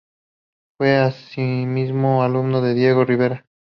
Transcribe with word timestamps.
Fue 0.79 0.95
asimismo 0.97 2.23
alumno 2.23 2.59
de 2.61 2.73
Diego 2.73 3.05
Rivera. 3.05 3.45